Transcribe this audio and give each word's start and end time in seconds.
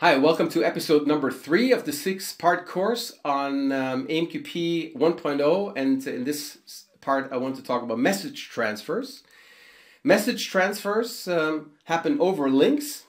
Hi, 0.00 0.18
welcome 0.18 0.50
to 0.50 0.62
episode 0.62 1.06
number 1.06 1.30
three 1.30 1.72
of 1.72 1.86
the 1.86 1.92
six 1.92 2.34
part 2.34 2.66
course 2.66 3.14
on 3.24 3.72
um, 3.72 4.06
AMQP 4.08 4.94
1.0. 4.94 5.72
And 5.74 6.06
in 6.06 6.24
this 6.24 6.84
part, 7.00 7.32
I 7.32 7.38
want 7.38 7.56
to 7.56 7.62
talk 7.62 7.82
about 7.82 7.98
message 7.98 8.50
transfers. 8.50 9.22
Message 10.04 10.50
transfers 10.50 11.26
um, 11.26 11.70
happen 11.84 12.20
over 12.20 12.50
links. 12.50 13.04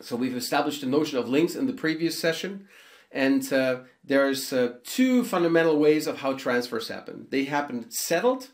So 0.00 0.16
we've 0.16 0.34
established 0.34 0.80
the 0.80 0.86
notion 0.86 1.18
of 1.18 1.28
links 1.28 1.54
in 1.54 1.66
the 1.66 1.74
previous 1.74 2.18
session. 2.18 2.68
And 3.10 3.52
uh, 3.52 3.80
there's 4.02 4.50
uh, 4.50 4.76
two 4.84 5.24
fundamental 5.24 5.78
ways 5.78 6.06
of 6.06 6.20
how 6.20 6.32
transfers 6.32 6.88
happen. 6.88 7.26
They 7.28 7.44
happen 7.44 7.90
settled 7.90 8.48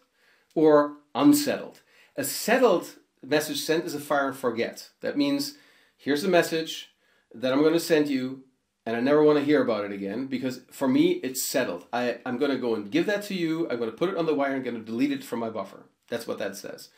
or 0.57 0.97
unsettled. 1.15 1.83
A 2.17 2.25
settled 2.25 2.97
message 3.23 3.61
sent 3.61 3.85
is 3.85 3.95
a 3.95 4.01
fire 4.01 4.27
and 4.27 4.37
forget. 4.37 4.91
That 5.03 5.17
means 5.17 5.55
here's 5.97 6.25
a 6.25 6.29
message, 6.29 6.91
that 7.35 7.53
I'm 7.53 7.61
going 7.61 7.75
to 7.75 7.81
send 7.81 8.09
you 8.09 8.45
and 8.89 8.97
I 8.97 9.01
never 9.01 9.23
want 9.23 9.39
to 9.39 9.45
hear 9.45 9.63
about 9.63 9.85
it 9.85 9.93
again 9.93 10.29
because 10.29 10.63
for 10.71 10.89
me 10.89 11.21
it's 11.23 11.47
settled. 11.47 11.85
I, 11.93 12.21
I'm 12.25 12.39
going 12.39 12.53
to 12.53 12.57
go 12.57 12.75
and 12.75 12.91
give 12.91 13.05
that 13.05 13.23
to 13.25 13.35
you. 13.35 13.69
I'm 13.69 13.77
going 13.79 13.91
to 13.91 13.97
put 13.97 14.09
it 14.09 14.17
on 14.17 14.25
the 14.25 14.35
wire. 14.35 14.55
I'm 14.55 14.63
going 14.63 14.79
to 14.79 14.83
delete 14.83 15.13
it 15.13 15.23
from 15.23 15.41
my 15.41 15.51
buffer. 15.51 15.85
That's 16.09 16.27
what 16.27 16.39
that 16.39 16.57
says. 16.57 16.89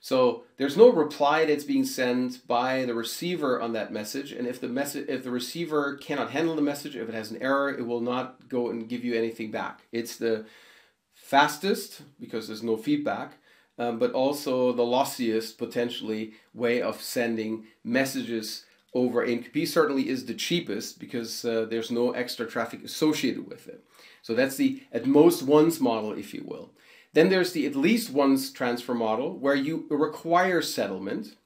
So 0.00 0.44
there's 0.56 0.76
no 0.76 0.90
reply 0.90 1.44
that's 1.44 1.62
being 1.62 1.84
sent 1.84 2.46
by 2.48 2.84
the 2.84 2.94
receiver 2.94 3.60
on 3.60 3.74
that 3.74 3.92
message. 3.92 4.32
And 4.32 4.48
if 4.48 4.60
the 4.60 4.66
message, 4.66 5.08
if 5.08 5.22
the 5.22 5.30
receiver 5.30 5.98
cannot 5.98 6.30
handle 6.32 6.56
the 6.56 6.62
message, 6.62 6.96
if 6.96 7.08
it 7.08 7.14
has 7.14 7.30
an 7.30 7.40
error, 7.40 7.70
it 7.70 7.86
will 7.86 8.00
not 8.00 8.48
go 8.48 8.70
and 8.70 8.88
give 8.88 9.04
you 9.04 9.14
anything 9.14 9.52
back. 9.52 9.82
It's 9.92 10.16
the 10.16 10.46
fastest 11.14 12.02
because 12.18 12.48
there's 12.48 12.62
no 12.62 12.76
feedback, 12.76 13.34
um, 13.78 14.00
but 14.00 14.12
also 14.12 14.72
the 14.72 14.82
lossiest 14.82 15.58
potentially 15.58 16.32
way 16.54 16.82
of 16.82 17.00
sending 17.00 17.66
messages 17.84 18.64
over 18.92 19.24
AMQP 19.24 19.68
certainly 19.68 20.08
is 20.08 20.26
the 20.26 20.34
cheapest 20.34 20.98
because 20.98 21.44
uh, 21.44 21.66
there's 21.70 21.90
no 21.90 22.10
extra 22.12 22.46
traffic 22.46 22.84
associated 22.84 23.48
with 23.48 23.68
it. 23.68 23.84
So 24.22 24.34
that's 24.34 24.56
the 24.56 24.82
at 24.92 25.06
most 25.06 25.42
once 25.42 25.80
model, 25.80 26.12
if 26.12 26.34
you 26.34 26.44
will. 26.44 26.70
Then 27.12 27.28
there's 27.28 27.52
the 27.52 27.66
at 27.66 27.76
least 27.76 28.10
once 28.10 28.52
transfer 28.52 28.94
model 28.94 29.36
where 29.36 29.54
you 29.54 29.86
require 29.90 30.62
settlement. 30.62 31.36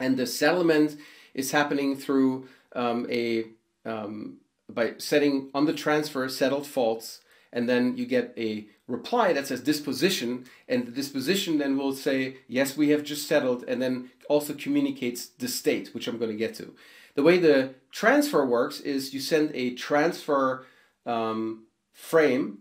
And 0.00 0.16
the 0.16 0.26
settlement 0.26 0.96
is 1.34 1.52
happening 1.52 1.96
through 1.96 2.48
um, 2.74 3.06
a 3.10 3.46
um, 3.84 4.38
by 4.68 4.94
setting 4.98 5.50
on 5.54 5.66
the 5.66 5.72
transfer 5.74 6.28
settled 6.28 6.66
false 6.66 7.20
and 7.52 7.68
then 7.68 7.96
you 7.96 8.06
get 8.06 8.32
a 8.36 8.66
reply 8.92 9.32
that 9.32 9.46
says 9.46 9.60
disposition 9.60 10.44
and 10.68 10.86
the 10.86 10.92
disposition 10.92 11.58
then 11.58 11.76
will 11.76 11.94
say 11.94 12.36
yes 12.48 12.76
we 12.76 12.90
have 12.90 13.02
just 13.02 13.26
settled 13.26 13.64
and 13.66 13.80
then 13.80 14.10
also 14.28 14.52
communicates 14.54 15.26
the 15.26 15.48
state 15.48 15.94
which 15.94 16.06
i'm 16.06 16.18
going 16.18 16.30
to 16.30 16.36
get 16.36 16.54
to 16.54 16.74
the 17.14 17.22
way 17.22 17.38
the 17.38 17.74
transfer 17.90 18.44
works 18.46 18.80
is 18.80 19.12
you 19.14 19.20
send 19.20 19.50
a 19.54 19.74
transfer 19.74 20.66
um, 21.06 21.64
frame 21.92 22.58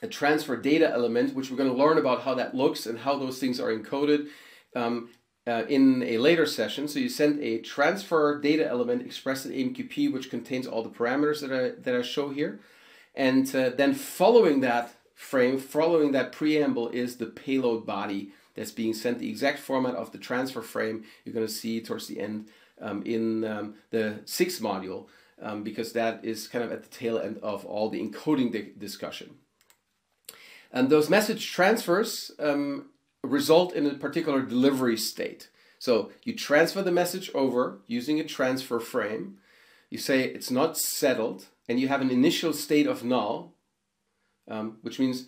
a 0.00 0.06
transfer 0.06 0.56
data 0.56 0.90
element 0.90 1.34
which 1.34 1.50
we're 1.50 1.56
going 1.56 1.70
to 1.70 1.76
learn 1.76 1.98
about 1.98 2.22
how 2.22 2.34
that 2.34 2.54
looks 2.54 2.86
and 2.86 3.00
how 3.00 3.18
those 3.18 3.38
things 3.38 3.60
are 3.60 3.72
encoded 3.72 4.28
um, 4.74 5.10
uh, 5.46 5.64
in 5.68 6.02
a 6.04 6.18
later 6.18 6.46
session. 6.46 6.86
So 6.86 6.98
you 6.98 7.08
send 7.08 7.40
a 7.40 7.58
transfer 7.58 8.40
data 8.40 8.66
element 8.66 9.04
expressed 9.04 9.46
in 9.46 9.52
AMQP, 9.52 10.12
which 10.12 10.30
contains 10.30 10.66
all 10.66 10.82
the 10.82 10.90
parameters 10.90 11.40
that 11.40 11.52
I, 11.52 11.80
that 11.80 11.94
I 11.94 12.02
show 12.02 12.30
here. 12.30 12.60
And 13.14 13.54
uh, 13.54 13.70
then 13.70 13.94
following 13.94 14.60
that 14.60 14.94
frame, 15.22 15.58
following 15.58 16.12
that 16.12 16.32
preamble 16.32 16.88
is 16.88 17.16
the 17.16 17.26
payload 17.26 17.86
body 17.86 18.32
that's 18.54 18.72
being 18.72 18.92
sent, 18.92 19.18
the 19.18 19.30
exact 19.30 19.58
format 19.58 19.94
of 19.94 20.12
the 20.12 20.18
transfer 20.18 20.60
frame 20.60 21.04
you're 21.24 21.34
going 21.34 21.46
to 21.46 21.52
see 21.52 21.80
towards 21.80 22.06
the 22.06 22.20
end 22.20 22.48
um, 22.80 23.02
in 23.04 23.44
um, 23.44 23.74
the 23.90 24.20
sixth 24.24 24.60
module, 24.60 25.06
um, 25.40 25.62
because 25.62 25.92
that 25.92 26.24
is 26.24 26.48
kind 26.48 26.64
of 26.64 26.72
at 26.72 26.82
the 26.82 26.88
tail 26.88 27.18
end 27.18 27.38
of 27.42 27.64
all 27.64 27.88
the 27.88 28.00
encoding 28.00 28.52
di 28.52 28.72
discussion. 28.76 29.36
And 30.72 30.90
those 30.90 31.08
message 31.08 31.52
transfers 31.52 32.30
um, 32.38 32.86
result 33.22 33.72
in 33.74 33.86
a 33.86 33.94
particular 33.94 34.42
delivery 34.42 34.96
state. 34.96 35.48
So 35.78 36.10
you 36.24 36.34
transfer 36.34 36.82
the 36.82 36.92
message 36.92 37.30
over 37.34 37.78
using 37.86 38.18
a 38.20 38.24
transfer 38.24 38.80
frame. 38.80 39.38
You 39.90 39.98
say 39.98 40.24
it's 40.24 40.50
not 40.50 40.78
settled, 40.78 41.46
and 41.68 41.78
you 41.78 41.88
have 41.88 42.00
an 42.00 42.10
initial 42.10 42.52
state 42.52 42.86
of 42.86 43.04
null, 43.04 43.52
um, 44.48 44.78
which 44.82 44.98
means 44.98 45.26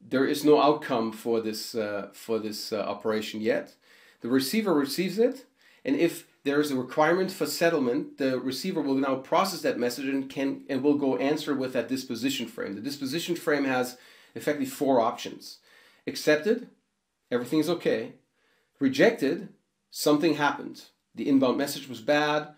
there 0.00 0.26
is 0.26 0.44
no 0.44 0.60
outcome 0.60 1.12
for 1.12 1.40
this 1.40 1.74
uh, 1.74 2.08
for 2.12 2.38
this 2.38 2.72
uh, 2.72 2.80
operation 2.80 3.40
yet. 3.40 3.74
The 4.20 4.28
receiver 4.28 4.74
receives 4.74 5.18
it, 5.18 5.46
and 5.84 5.96
if 5.96 6.26
there 6.44 6.60
is 6.60 6.70
a 6.70 6.76
requirement 6.76 7.30
for 7.30 7.46
settlement, 7.46 8.18
the 8.18 8.38
receiver 8.38 8.80
will 8.80 8.94
now 8.94 9.16
process 9.16 9.62
that 9.62 9.78
message 9.78 10.06
and 10.06 10.28
can 10.28 10.62
and 10.68 10.82
will 10.82 10.96
go 10.96 11.16
answer 11.16 11.54
with 11.54 11.72
that 11.72 11.88
disposition 11.88 12.46
frame. 12.46 12.74
The 12.74 12.80
disposition 12.80 13.36
frame 13.36 13.64
has 13.64 13.96
effectively 14.34 14.66
four 14.66 15.00
options: 15.00 15.58
accepted, 16.06 16.68
everything 17.30 17.58
is 17.58 17.70
okay; 17.70 18.14
rejected, 18.80 19.48
something 19.90 20.34
happened. 20.34 20.84
The 21.14 21.28
inbound 21.28 21.56
message 21.56 21.88
was 21.88 22.00
bad 22.02 22.48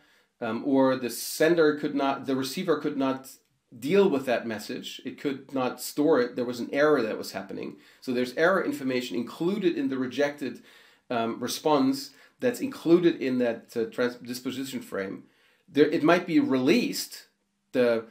um, 0.40 0.62
or 0.64 0.96
the 0.96 1.10
sender 1.10 1.76
could 1.76 1.94
not, 1.94 2.26
the 2.26 2.36
receiver 2.36 2.78
could 2.78 2.96
not 2.96 3.30
deal 3.76 4.08
with 4.08 4.24
that 4.26 4.46
message. 4.46 5.00
It 5.04 5.20
could 5.20 5.52
not 5.52 5.80
store 5.80 6.20
it. 6.20 6.36
There 6.36 6.44
was 6.44 6.60
an 6.60 6.70
error 6.72 7.02
that 7.02 7.18
was 7.18 7.32
happening. 7.32 7.76
So 8.00 8.12
there's 8.12 8.34
error 8.36 8.64
information 8.64 9.16
included 9.16 9.76
in 9.76 9.88
the 9.88 9.98
rejected 9.98 10.62
um, 11.10 11.38
response 11.40 12.10
that's 12.40 12.60
included 12.60 13.20
in 13.20 13.38
that 13.38 13.76
uh, 13.76 13.84
disposition 14.24 14.80
frame. 14.80 15.24
There, 15.68 15.86
it 15.86 16.02
might 16.02 16.26
be 16.26 16.40
released. 16.40 17.26
The 17.72 18.06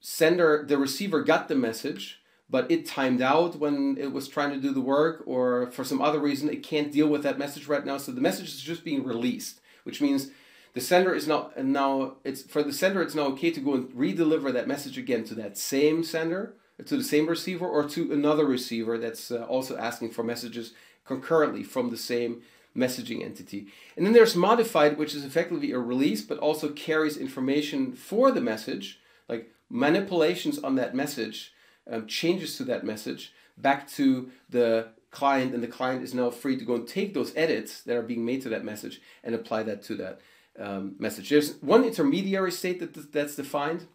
sender, 0.00 0.64
the 0.66 0.78
receiver 0.78 1.22
got 1.22 1.48
the 1.48 1.56
message, 1.56 2.20
but 2.48 2.70
it 2.70 2.86
timed 2.86 3.22
out 3.22 3.56
when 3.56 3.96
it 3.98 4.12
was 4.12 4.28
trying 4.28 4.50
to 4.50 4.60
do 4.60 4.72
the 4.72 4.80
work, 4.80 5.22
or 5.26 5.70
for 5.70 5.84
some 5.84 6.00
other 6.00 6.20
reason, 6.20 6.48
it 6.48 6.62
can't 6.62 6.92
deal 6.92 7.08
with 7.08 7.22
that 7.22 7.38
message 7.38 7.66
right 7.66 7.84
now. 7.84 7.96
So 7.96 8.12
the 8.12 8.20
message 8.20 8.48
is 8.48 8.60
just 8.60 8.84
being 8.84 9.04
released, 9.04 9.60
which 9.84 10.00
means 10.00 10.30
the 10.74 10.80
sender 10.80 11.14
is 11.14 11.26
now 11.28 11.50
now 11.56 12.16
it's 12.24 12.42
for 12.42 12.62
the 12.62 12.72
sender 12.72 13.02
it's 13.02 13.14
now 13.14 13.26
okay 13.26 13.50
to 13.50 13.60
go 13.60 13.74
and 13.74 13.88
redeliver 13.90 14.52
that 14.52 14.68
message 14.68 14.96
again 14.96 15.24
to 15.24 15.34
that 15.34 15.56
same 15.56 16.02
sender 16.02 16.54
to 16.86 16.96
the 16.96 17.04
same 17.04 17.26
receiver 17.26 17.66
or 17.66 17.88
to 17.88 18.12
another 18.12 18.44
receiver 18.44 18.98
that's 18.98 19.30
uh, 19.30 19.44
also 19.44 19.76
asking 19.76 20.10
for 20.10 20.22
messages 20.22 20.72
concurrently 21.04 21.62
from 21.62 21.90
the 21.90 21.96
same 21.96 22.42
messaging 22.76 23.22
entity. 23.22 23.66
And 23.96 24.06
then 24.06 24.14
there's 24.14 24.34
modified 24.34 24.96
which 24.96 25.14
is 25.14 25.24
effectively 25.24 25.72
a 25.72 25.78
release 25.78 26.22
but 26.22 26.38
also 26.38 26.70
carries 26.70 27.16
information 27.16 27.92
for 27.92 28.30
the 28.30 28.40
message 28.40 28.98
like 29.28 29.52
manipulations 29.68 30.58
on 30.58 30.76
that 30.76 30.94
message 30.94 31.52
um, 31.90 32.06
changes 32.06 32.56
to 32.56 32.64
that 32.64 32.84
message 32.84 33.32
back 33.58 33.88
to 33.90 34.30
the 34.48 34.88
client 35.10 35.52
and 35.52 35.62
the 35.62 35.68
client 35.68 36.02
is 36.02 36.14
now 36.14 36.30
free 36.30 36.56
to 36.56 36.64
go 36.64 36.74
and 36.74 36.88
take 36.88 37.12
those 37.12 37.36
edits 37.36 37.82
that 37.82 37.96
are 37.96 38.02
being 38.02 38.24
made 38.24 38.40
to 38.40 38.48
that 38.48 38.64
message 38.64 39.00
and 39.22 39.34
apply 39.34 39.62
that 39.62 39.82
to 39.82 39.94
that 39.96 40.20
um, 40.58 40.96
message. 40.98 41.30
There's 41.30 41.54
one 41.60 41.84
intermediary 41.84 42.52
state 42.52 42.80
that 42.80 43.12
that's 43.12 43.36
defined, 43.36 43.86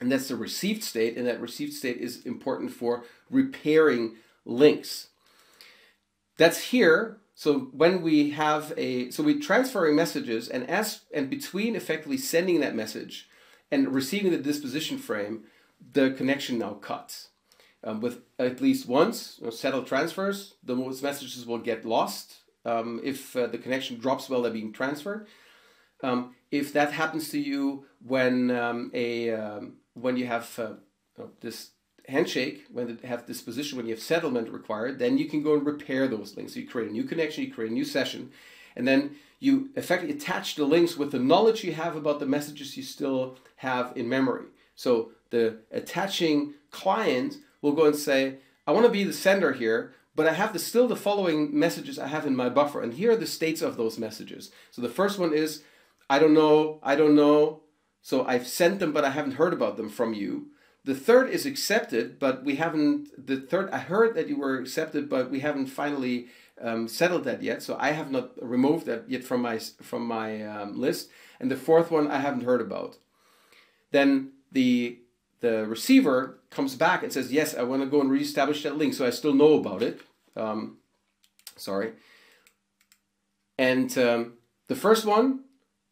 and 0.00 0.10
that's 0.10 0.28
the 0.28 0.36
received 0.36 0.84
state, 0.84 1.16
and 1.16 1.26
that 1.26 1.40
received 1.40 1.72
state 1.72 1.98
is 1.98 2.24
important 2.24 2.70
for 2.70 3.04
repairing 3.30 4.16
links. 4.44 5.08
That's 6.36 6.58
here. 6.70 7.18
So 7.34 7.70
when 7.72 8.02
we 8.02 8.30
have 8.30 8.72
a, 8.76 9.10
so 9.10 9.22
we 9.22 9.38
transferring 9.38 9.94
messages, 9.94 10.48
and 10.48 10.68
as 10.68 11.02
and 11.14 11.30
between 11.30 11.76
effectively 11.76 12.18
sending 12.18 12.60
that 12.60 12.74
message 12.74 13.28
and 13.70 13.94
receiving 13.94 14.32
the 14.32 14.38
disposition 14.38 14.98
frame, 14.98 15.44
the 15.92 16.10
connection 16.10 16.58
now 16.58 16.74
cuts. 16.74 17.28
Um, 17.84 18.00
with 18.00 18.22
at 18.40 18.60
least 18.60 18.88
once 18.88 19.36
you 19.38 19.44
know, 19.44 19.50
settled 19.50 19.86
transfers, 19.86 20.54
those 20.64 21.00
messages 21.00 21.46
will 21.46 21.58
get 21.58 21.84
lost. 21.84 22.38
Um, 22.64 23.00
if 23.04 23.36
uh, 23.36 23.46
the 23.46 23.58
connection 23.58 23.98
drops 23.98 24.28
while 24.28 24.42
they're 24.42 24.52
being 24.52 24.72
transferred, 24.72 25.28
um, 26.02 26.34
if 26.50 26.72
that 26.72 26.92
happens 26.92 27.30
to 27.30 27.38
you 27.38 27.84
when 28.04 28.50
um, 28.50 28.90
a 28.94 29.30
um, 29.30 29.74
when 29.94 30.16
you 30.16 30.26
have 30.26 30.58
uh, 30.58 31.24
this 31.40 31.70
handshake, 32.08 32.64
when 32.72 32.88
you 32.88 32.98
have 33.04 33.26
disposition, 33.26 33.76
when 33.76 33.86
you 33.86 33.94
have 33.94 34.02
settlement 34.02 34.48
required, 34.50 34.98
then 34.98 35.18
you 35.18 35.26
can 35.26 35.42
go 35.42 35.54
and 35.54 35.66
repair 35.66 36.08
those 36.08 36.36
links. 36.36 36.54
So 36.54 36.60
you 36.60 36.66
create 36.66 36.90
a 36.90 36.92
new 36.92 37.04
connection, 37.04 37.44
you 37.44 37.52
create 37.52 37.70
a 37.70 37.74
new 37.74 37.84
session, 37.84 38.30
and 38.74 38.88
then 38.88 39.16
you 39.40 39.70
effectively 39.76 40.14
attach 40.14 40.54
the 40.54 40.64
links 40.64 40.96
with 40.96 41.12
the 41.12 41.18
knowledge 41.18 41.64
you 41.64 41.72
have 41.72 41.96
about 41.96 42.18
the 42.18 42.26
messages 42.26 42.76
you 42.76 42.82
still 42.82 43.36
have 43.56 43.92
in 43.94 44.08
memory. 44.08 44.46
So 44.74 45.10
the 45.30 45.58
attaching 45.70 46.54
client 46.70 47.36
will 47.60 47.72
go 47.72 47.86
and 47.86 47.96
say, 47.96 48.38
I 48.66 48.72
want 48.72 48.86
to 48.86 48.92
be 48.92 49.04
the 49.04 49.12
sender 49.12 49.52
here, 49.52 49.94
but 50.14 50.26
I 50.26 50.32
have 50.32 50.52
the, 50.52 50.58
still 50.58 50.88
the 50.88 50.96
following 50.96 51.56
messages 51.56 51.98
I 51.98 52.08
have 52.08 52.26
in 52.26 52.34
my 52.34 52.48
buffer, 52.48 52.80
and 52.80 52.94
here 52.94 53.12
are 53.12 53.16
the 53.16 53.26
states 53.26 53.62
of 53.62 53.76
those 53.76 53.98
messages. 53.98 54.50
So 54.70 54.82
the 54.82 54.88
first 54.88 55.18
one 55.18 55.32
is 55.32 55.62
I 56.10 56.18
don't 56.18 56.34
know, 56.34 56.80
I 56.82 56.96
don't 56.96 57.14
know. 57.14 57.62
So 58.02 58.24
I've 58.24 58.46
sent 58.46 58.78
them, 58.78 58.92
but 58.92 59.04
I 59.04 59.10
haven't 59.10 59.32
heard 59.32 59.52
about 59.52 59.76
them 59.76 59.88
from 59.88 60.14
you. 60.14 60.48
The 60.84 60.94
third 60.94 61.28
is 61.28 61.44
accepted, 61.44 62.18
but 62.18 62.44
we 62.44 62.56
haven't. 62.56 63.26
The 63.26 63.40
third, 63.40 63.68
I 63.70 63.78
heard 63.78 64.14
that 64.14 64.28
you 64.28 64.38
were 64.38 64.56
accepted, 64.56 65.10
but 65.10 65.30
we 65.30 65.40
haven't 65.40 65.66
finally 65.66 66.28
um, 66.62 66.88
settled 66.88 67.24
that 67.24 67.42
yet, 67.42 67.62
so 67.62 67.76
I 67.78 67.90
have 67.90 68.10
not 68.10 68.30
removed 68.40 68.86
that 68.86 69.10
yet 69.10 69.24
from 69.24 69.42
my 69.42 69.58
from 69.58 70.06
my 70.06 70.42
um, 70.42 70.80
list. 70.80 71.10
And 71.40 71.50
the 71.50 71.56
fourth 71.56 71.90
one 71.90 72.10
I 72.10 72.20
haven't 72.20 72.44
heard 72.44 72.60
about. 72.60 72.96
Then 73.90 74.32
the 74.50 74.98
the 75.40 75.66
receiver 75.66 76.38
comes 76.50 76.74
back 76.74 77.02
and 77.02 77.12
says, 77.12 77.32
"Yes, 77.32 77.54
I 77.54 77.64
want 77.64 77.82
to 77.82 77.88
go 77.88 78.00
and 78.00 78.10
reestablish 78.10 78.62
that 78.62 78.78
link, 78.78 78.94
so 78.94 79.06
I 79.06 79.10
still 79.10 79.34
know 79.34 79.54
about 79.54 79.82
it." 79.82 80.00
Um, 80.36 80.78
sorry. 81.56 81.92
And 83.58 83.96
um, 83.98 84.34
the 84.68 84.76
first 84.76 85.04
one 85.04 85.44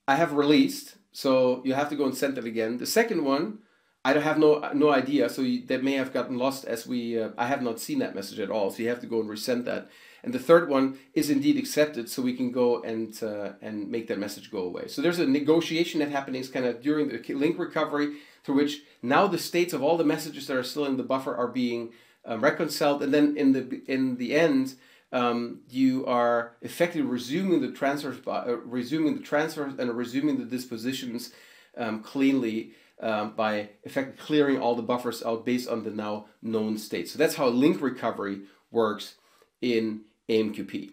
I 0.08 0.17
have 0.17 0.32
released, 0.32 0.97
so 1.12 1.62
you 1.64 1.75
have 1.75 1.88
to 1.91 1.97
go 1.97 2.05
and 2.05 2.17
send 2.17 2.38
it 2.38 2.44
again. 2.44 2.79
The 2.79 2.87
second 2.87 3.25
one 3.25 3.58
I 4.06 4.12
don't 4.12 4.23
have 4.23 4.38
no 4.38 4.70
no 4.73 4.91
idea, 4.93 5.29
so 5.29 5.43
you, 5.43 5.67
that 5.67 5.82
may 5.82 5.94
have 5.94 6.12
gotten 6.12 6.38
lost 6.38 6.64
as 6.64 6.87
we. 6.87 7.20
Uh, 7.20 7.31
I 7.37 7.49
have 7.49 7.61
not 7.61 7.81
seen 7.81 7.99
that 7.99 8.14
message 8.14 8.38
at 8.38 8.53
all, 8.53 8.70
so 8.70 8.81
you 8.85 8.88
have 8.88 9.00
to 9.00 9.08
go 9.08 9.20
and 9.20 9.29
resend 9.29 9.64
that. 9.64 9.91
And 10.23 10.32
the 10.32 10.38
third 10.38 10.69
one 10.69 10.97
is 11.12 11.29
indeed 11.29 11.56
accepted, 11.58 12.08
so 12.08 12.23
we 12.23 12.37
can 12.37 12.53
go 12.53 12.81
and 12.82 13.20
uh, 13.20 13.55
and 13.61 13.91
make 13.91 14.06
that 14.06 14.20
message 14.20 14.53
go 14.53 14.61
away. 14.61 14.87
So 14.87 15.03
there's 15.03 15.19
a 15.19 15.26
negotiation 15.26 15.99
that 15.99 16.12
happens 16.12 16.49
kind 16.49 16.67
of 16.67 16.81
during 16.81 17.08
the 17.08 17.35
link 17.35 17.58
recovery, 17.58 18.19
through 18.44 18.55
which 18.55 18.82
now 19.03 19.26
the 19.26 19.38
states 19.38 19.73
of 19.73 19.82
all 19.82 19.97
the 19.97 20.05
messages 20.05 20.47
that 20.47 20.56
are 20.56 20.62
still 20.62 20.87
in 20.87 20.99
the 20.99 21.03
buffer 21.03 21.35
are 21.35 21.49
being 21.49 21.93
um, 22.25 22.44
reconciled, 22.44 23.03
and 23.03 23.12
then 23.12 23.37
in 23.37 23.55
the 23.55 23.82
in 23.88 24.19
the 24.19 24.37
end. 24.37 24.76
Um, 25.12 25.61
you 25.69 26.05
are 26.06 26.56
effectively 26.62 27.03
resuming 27.03 27.61
the 27.61 27.70
transfers, 27.70 28.19
uh, 28.26 28.56
resuming 28.64 29.14
the 29.14 29.23
transfers, 29.23 29.75
and 29.79 29.97
resuming 29.97 30.38
the 30.38 30.44
dispositions 30.44 31.32
um, 31.76 32.03
cleanly 32.03 32.73
um, 33.00 33.35
by 33.35 33.70
effectively 33.85 34.19
clearing 34.19 34.58
all 34.58 34.75
the 34.75 34.82
buffers 34.82 35.23
out 35.23 35.44
based 35.44 35.69
on 35.69 35.85
the 35.85 35.91
now 35.91 36.26
known 36.43 36.79
state. 36.79 37.08
So 37.08 37.19
that's 37.19 37.37
how 37.37 37.49
link 37.49 37.81
recovery 37.81 38.43
works 38.70 39.14
in 39.61 40.03
AMQP. 40.29 40.93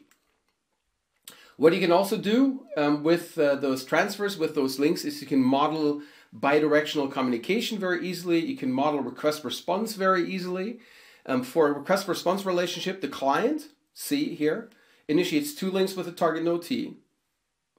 What 1.57 1.73
you 1.73 1.79
can 1.79 1.91
also 1.91 2.17
do 2.17 2.65
um, 2.77 3.03
with 3.03 3.37
uh, 3.37 3.55
those 3.55 3.85
transfers, 3.85 4.37
with 4.37 4.55
those 4.55 4.79
links, 4.79 5.05
is 5.05 5.21
you 5.21 5.27
can 5.27 5.41
model 5.41 6.01
bidirectional 6.37 7.11
communication 7.11 7.77
very 7.77 8.07
easily. 8.07 8.39
You 8.39 8.57
can 8.57 8.71
model 8.71 9.01
request 9.01 9.43
response 9.43 9.93
very 9.93 10.29
easily. 10.29 10.79
Um, 11.25 11.43
for 11.43 11.67
a 11.67 11.71
request 11.71 12.07
response 12.07 12.45
relationship, 12.45 12.99
the 12.99 13.07
client, 13.07 13.69
see 13.93 14.35
here, 14.35 14.69
initiates 15.07 15.53
two 15.53 15.71
links 15.71 15.95
with 15.95 16.07
a 16.07 16.11
target 16.11 16.43
node 16.43 16.63
T, 16.63 16.97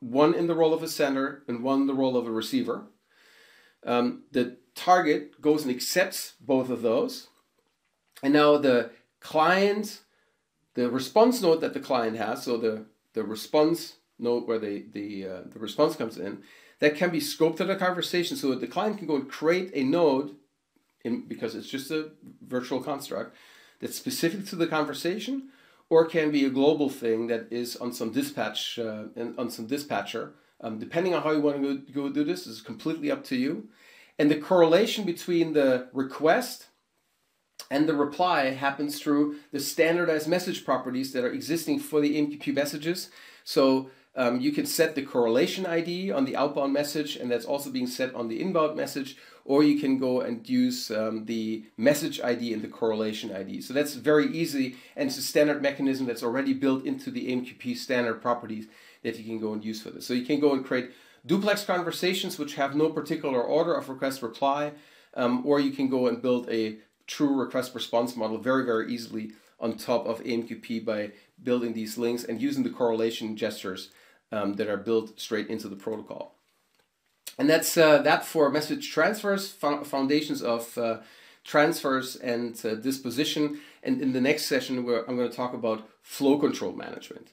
one 0.00 0.34
in 0.34 0.46
the 0.46 0.54
role 0.54 0.74
of 0.74 0.82
a 0.82 0.88
sender 0.88 1.42
and 1.48 1.62
one 1.62 1.82
in 1.82 1.86
the 1.86 1.94
role 1.94 2.16
of 2.16 2.26
a 2.26 2.30
receiver 2.30 2.86
um, 3.84 4.24
the 4.32 4.56
target 4.74 5.40
goes 5.40 5.64
and 5.64 5.74
accepts 5.74 6.34
both 6.40 6.70
of 6.70 6.82
those. 6.82 7.28
And 8.22 8.32
now 8.32 8.56
the 8.56 8.90
client, 9.20 10.00
the 10.74 10.90
response 10.90 11.40
node 11.42 11.60
that 11.60 11.74
the 11.74 11.80
client 11.80 12.16
has, 12.16 12.44
so 12.44 12.56
the, 12.56 12.86
the 13.12 13.22
response 13.22 13.96
node 14.18 14.46
where 14.46 14.58
the, 14.58 14.84
the, 14.92 15.26
uh, 15.26 15.40
the 15.46 15.58
response 15.58 15.96
comes 15.96 16.18
in, 16.18 16.42
that 16.80 16.96
can 16.96 17.10
be 17.10 17.20
scoped 17.20 17.56
to 17.56 17.64
the 17.64 17.76
conversation 17.76 18.36
so 18.36 18.50
that 18.50 18.60
the 18.60 18.66
client 18.66 18.98
can 18.98 19.06
go 19.06 19.16
and 19.16 19.28
create 19.28 19.70
a 19.74 19.84
node 19.84 20.34
in, 21.04 21.26
because 21.26 21.54
it's 21.54 21.68
just 21.68 21.90
a 21.90 22.10
virtual 22.46 22.82
construct 22.82 23.34
that's 23.80 23.96
specific 23.96 24.46
to 24.46 24.56
the 24.56 24.66
conversation 24.66 25.50
or 25.90 26.06
can 26.06 26.30
be 26.30 26.44
a 26.44 26.50
global 26.50 26.88
thing 26.88 27.26
that 27.28 27.46
is 27.50 27.76
on 27.76 27.92
some 27.92 28.10
dispatch 28.10 28.78
uh, 28.78 29.04
on 29.38 29.50
some 29.50 29.66
dispatcher 29.66 30.34
um, 30.64 30.78
depending 30.78 31.14
on 31.14 31.22
how 31.22 31.30
you 31.32 31.40
want 31.40 31.62
to 31.62 31.76
go, 31.92 32.08
go 32.08 32.08
do 32.08 32.24
this 32.24 32.46
is 32.46 32.62
completely 32.62 33.10
up 33.10 33.22
to 33.24 33.36
you. 33.36 33.68
And 34.18 34.30
the 34.30 34.40
correlation 34.40 35.04
between 35.04 35.52
the 35.52 35.88
request 35.92 36.68
and 37.70 37.88
the 37.88 37.94
reply 37.94 38.50
happens 38.50 39.00
through 39.00 39.36
the 39.52 39.60
standardized 39.60 40.26
message 40.26 40.64
properties 40.64 41.12
that 41.12 41.24
are 41.24 41.32
existing 41.32 41.80
for 41.80 42.00
the 42.00 42.16
AMQP 42.16 42.54
messages. 42.54 43.10
So 43.44 43.90
um, 44.16 44.40
you 44.40 44.52
can 44.52 44.64
set 44.64 44.94
the 44.94 45.02
correlation 45.02 45.66
ID 45.66 46.12
on 46.12 46.24
the 46.24 46.36
outbound 46.36 46.72
message, 46.72 47.16
and 47.16 47.30
that's 47.30 47.44
also 47.44 47.70
being 47.70 47.88
set 47.88 48.14
on 48.14 48.28
the 48.28 48.40
inbound 48.40 48.76
message, 48.76 49.16
or 49.44 49.64
you 49.64 49.78
can 49.80 49.98
go 49.98 50.20
and 50.20 50.48
use 50.48 50.90
um, 50.90 51.24
the 51.24 51.64
message 51.76 52.20
ID 52.20 52.52
and 52.52 52.62
the 52.62 52.68
correlation 52.68 53.34
ID. 53.34 53.60
So 53.60 53.74
that's 53.74 53.94
very 53.94 54.28
easy, 54.32 54.76
and 54.94 55.08
it's 55.08 55.18
a 55.18 55.22
standard 55.22 55.62
mechanism 55.62 56.06
that's 56.06 56.22
already 56.22 56.52
built 56.52 56.84
into 56.84 57.10
the 57.10 57.28
AMQP 57.28 57.76
standard 57.76 58.22
properties 58.22 58.68
that 59.02 59.18
you 59.18 59.24
can 59.24 59.40
go 59.40 59.52
and 59.52 59.64
use 59.64 59.82
for 59.82 59.90
this. 59.90 60.06
So 60.06 60.14
you 60.14 60.24
can 60.24 60.38
go 60.38 60.52
and 60.52 60.64
create 60.64 60.92
duplex 61.26 61.64
conversations 61.64 62.38
which 62.38 62.54
have 62.54 62.76
no 62.76 62.90
particular 62.90 63.42
order 63.42 63.74
of 63.74 63.88
request 63.88 64.22
reply, 64.22 64.72
um, 65.14 65.44
or 65.44 65.58
you 65.58 65.72
can 65.72 65.88
go 65.88 66.06
and 66.06 66.22
build 66.22 66.48
a 66.48 66.78
true 67.06 67.34
request 67.34 67.74
response 67.74 68.16
model 68.16 68.38
very, 68.38 68.64
very 68.64 68.92
easily 68.92 69.32
on 69.58 69.76
top 69.76 70.06
of 70.06 70.22
AMQP 70.22 70.84
by 70.84 71.10
building 71.42 71.72
these 71.72 71.98
links 71.98 72.24
and 72.24 72.40
using 72.40 72.62
the 72.62 72.70
correlation 72.70 73.36
gestures 73.36 73.90
um, 74.32 74.54
that 74.54 74.68
are 74.68 74.76
built 74.76 75.18
straight 75.20 75.48
into 75.48 75.68
the 75.68 75.76
protocol. 75.76 76.34
And 77.38 77.50
that's 77.50 77.76
uh, 77.76 77.98
that 78.02 78.24
for 78.24 78.50
message 78.50 78.90
transfers, 78.90 79.50
foundations 79.50 80.42
of 80.42 80.78
uh, 80.78 80.98
transfers 81.42 82.16
and 82.16 82.60
uh, 82.64 82.74
disposition. 82.76 83.60
And 83.82 84.00
in 84.00 84.12
the 84.12 84.20
next 84.20 84.46
session, 84.46 84.84
where 84.84 85.08
I'm 85.08 85.16
going 85.16 85.30
to 85.30 85.36
talk 85.36 85.52
about 85.52 85.88
flow 86.02 86.38
control 86.38 86.72
management. 86.72 87.28